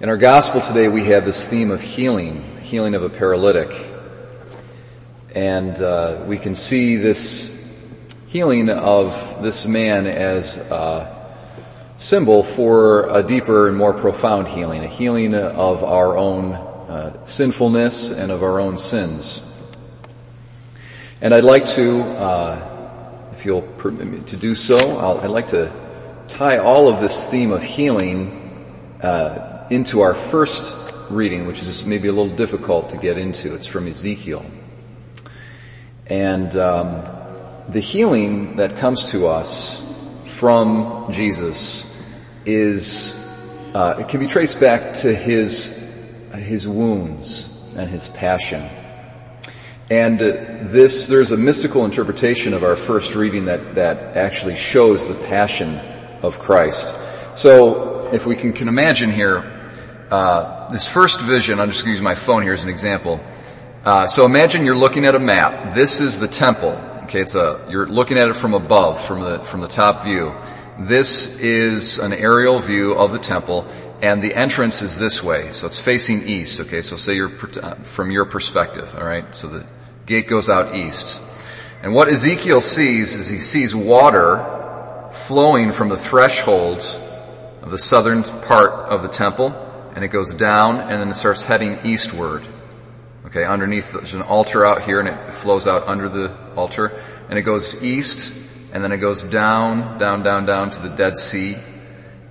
[0.00, 3.70] In our gospel today, we have this theme of healing, healing of a paralytic.
[5.34, 7.54] And uh, we can see this
[8.28, 11.36] healing of this man as a
[11.98, 18.10] symbol for a deeper and more profound healing, a healing of our own uh, sinfulness
[18.10, 19.42] and of our own sins.
[21.20, 25.48] And I'd like to, uh, if you'll permit me to do so, i would like
[25.48, 25.70] to
[26.28, 30.76] tie all of this theme of healing uh, into our first
[31.08, 33.54] reading, which is maybe a little difficult to get into.
[33.54, 34.44] It's from Ezekiel.
[36.06, 37.04] And um,
[37.68, 39.82] the healing that comes to us
[40.24, 41.88] from Jesus
[42.44, 43.16] is
[43.74, 45.68] uh, it can be traced back to his
[46.34, 48.68] his wounds and his passion.
[49.88, 50.26] And uh,
[50.70, 55.78] this, there's a mystical interpretation of our first reading that, that actually shows the passion
[56.22, 56.94] of Christ.
[57.34, 59.59] So, if we can, can imagine here,
[60.10, 63.20] uh, this first vision, I'm just going to use my phone here as an example.
[63.84, 65.72] Uh, so imagine you're looking at a map.
[65.72, 66.72] This is the temple.
[67.04, 70.34] Okay, it's a you're looking at it from above, from the from the top view.
[70.78, 73.66] This is an aerial view of the temple,
[74.02, 75.52] and the entrance is this way.
[75.52, 76.60] So it's facing east.
[76.60, 78.94] Okay, so say you're uh, from your perspective.
[78.96, 79.66] All right, so the
[80.06, 81.22] gate goes out east,
[81.82, 87.00] and what Ezekiel sees is he sees water flowing from the thresholds
[87.62, 91.44] of the southern part of the temple and it goes down and then it starts
[91.44, 92.46] heading eastward.
[93.26, 97.38] Okay, underneath there's an altar out here and it flows out under the altar and
[97.38, 98.36] it goes east
[98.72, 101.56] and then it goes down, down, down, down to the Dead Sea.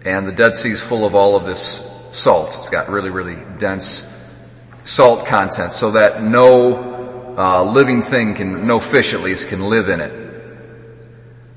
[0.05, 2.49] And the Dead Sea is full of all of this salt.
[2.49, 4.09] It's got really, really dense
[4.83, 9.89] salt content so that no uh, living thing can, no fish at least, can live
[9.89, 10.29] in it.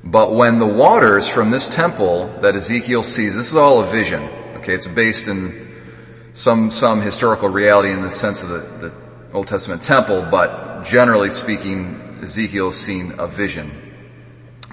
[0.05, 4.23] But when the waters from this temple that Ezekiel sees, this is all a vision.
[4.56, 5.71] Okay, it's based in
[6.33, 8.94] some, some historical reality in the sense of the, the
[9.33, 13.70] Old Testament temple, but generally speaking, Ezekiel has seen a vision.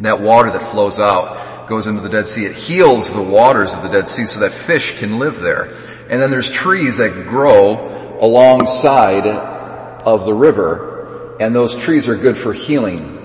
[0.01, 2.45] That water that flows out goes into the Dead Sea.
[2.45, 5.73] It heals the waters of the Dead Sea so that fish can live there.
[6.09, 12.37] And then there's trees that grow alongside of the river, and those trees are good
[12.37, 13.17] for healing.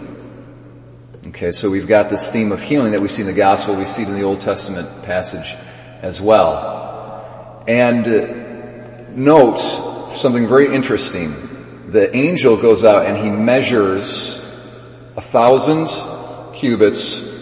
[1.29, 3.87] Okay, so we've got this theme of healing that we see in the gospel, we
[3.87, 5.57] see it in the Old Testament passage
[6.03, 6.74] as well.
[7.67, 9.59] And uh, note
[10.13, 11.89] something very interesting.
[11.89, 14.39] The angel goes out and he measures
[15.17, 15.89] a thousand
[16.55, 17.35] cubits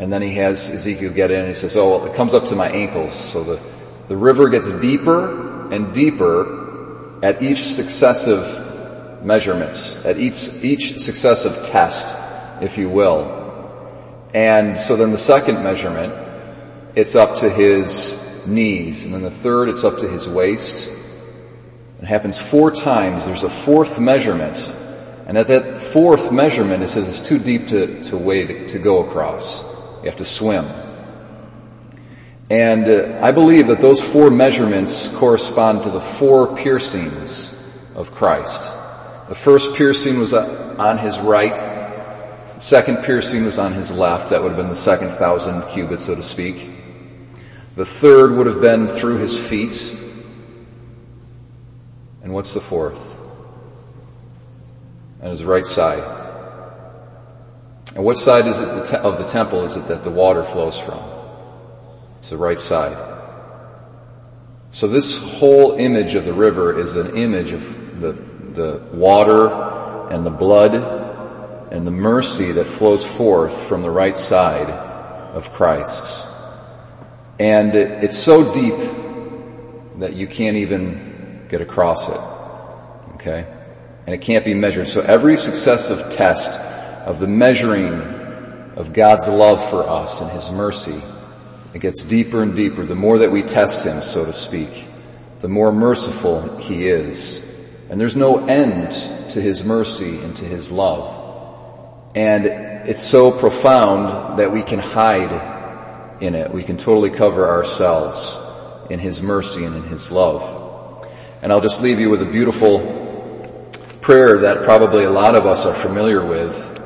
[0.00, 2.46] and then he has Ezekiel get in and he says, oh, well, it comes up
[2.46, 3.12] to my ankles.
[3.12, 3.60] So the,
[4.08, 12.16] the river gets deeper and deeper at each successive measurement, at each, each successive test,
[12.62, 14.28] if you will.
[14.32, 16.14] And so then the second measurement,
[16.94, 19.04] it's up to his knees.
[19.04, 20.90] And then the third, it's up to his waist.
[22.00, 23.26] It happens four times.
[23.26, 24.74] There's a fourth measurement.
[25.26, 29.06] And at that fourth measurement, it says it's too deep to, to wade, to go
[29.06, 29.62] across.
[30.00, 30.66] You have to swim.
[32.50, 37.56] And uh, I believe that those four measurements correspond to the four piercings
[37.94, 38.76] of Christ.
[39.28, 41.70] The first piercing was on his right.
[42.58, 44.30] Second piercing was on his left.
[44.30, 46.68] That would have been the second thousand cubits, so to speak.
[47.76, 49.96] The third would have been through his feet.
[52.22, 53.16] And what's the fourth?
[55.22, 56.20] On his right side.
[57.94, 61.00] And what side is it of the temple is it that the water flows from?
[62.18, 63.10] It's the right side.
[64.70, 69.48] So this whole image of the river is an image of the, the water
[70.10, 70.74] and the blood
[71.72, 76.29] and the mercy that flows forth from the right side of Christ.
[77.40, 78.78] And it's so deep
[80.00, 82.20] that you can't even get across it.
[83.14, 83.46] Okay?
[84.04, 84.88] And it can't be measured.
[84.88, 87.94] So every successive test of the measuring
[88.76, 91.00] of God's love for us and His mercy,
[91.74, 92.84] it gets deeper and deeper.
[92.84, 94.86] The more that we test Him, so to speak,
[95.38, 97.42] the more merciful He is.
[97.88, 98.90] And there's no end
[99.30, 102.12] to His mercy and to His love.
[102.14, 102.44] And
[102.86, 105.59] it's so profound that we can hide
[106.20, 106.52] in it.
[106.52, 108.38] We can totally cover ourselves
[108.90, 111.06] in His mercy and in His love.
[111.42, 115.66] And I'll just leave you with a beautiful prayer that probably a lot of us
[115.66, 116.78] are familiar with.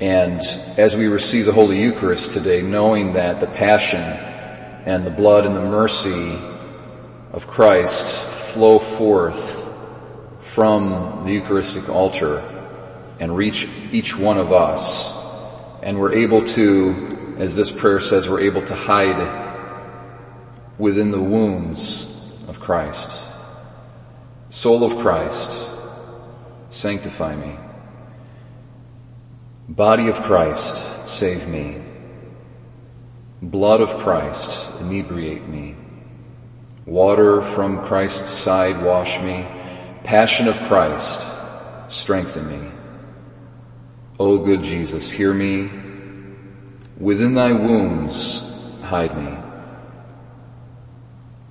[0.00, 0.40] And
[0.76, 5.56] as we receive the Holy Eucharist today, knowing that the passion and the blood and
[5.56, 6.38] the mercy
[7.32, 8.24] of Christ
[8.54, 9.64] flow forth
[10.38, 12.38] from the Eucharistic altar
[13.18, 15.16] and reach each one of us.
[15.82, 19.44] And we're able to as this prayer says, we're able to hide
[20.78, 22.04] within the wounds
[22.48, 23.18] of Christ.
[24.48, 25.70] Soul of Christ,
[26.70, 27.56] sanctify me.
[29.68, 31.82] Body of Christ, save me.
[33.42, 35.74] Blood of Christ, inebriate me.
[36.86, 39.46] Water from Christ's side, wash me.
[40.04, 41.26] Passion of Christ,
[41.88, 42.70] strengthen me.
[44.18, 45.85] O good Jesus, hear me.
[46.98, 48.40] Within thy wounds,
[48.82, 49.36] hide me.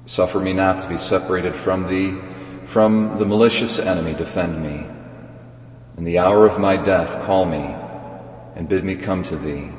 [0.06, 2.20] Suffer me not to be separated from thee.
[2.66, 4.88] From the malicious enemy, defend me.
[5.98, 7.76] In the hour of my death, call me
[8.56, 9.70] and bid me come to thee,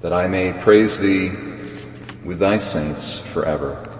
[0.00, 1.30] that I may praise thee
[2.24, 3.93] with thy saints forever.